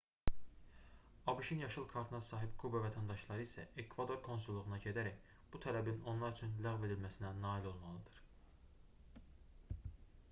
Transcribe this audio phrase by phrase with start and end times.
[1.33, 6.89] abş-ın yaşıl kartına sahib kuba vətəndaşları isə ekvador konsulluğuna gedərək bu tələbin onlar üçün ləğv
[6.91, 8.19] edilməsinə nail olmalıdır